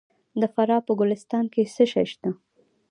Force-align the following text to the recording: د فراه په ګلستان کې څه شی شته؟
د 0.41 0.43
فراه 0.53 0.81
په 0.87 0.93
ګلستان 0.99 1.45
کې 1.53 1.61
څه 1.75 1.83
شی 1.91 2.05
شته؟ 2.11 2.29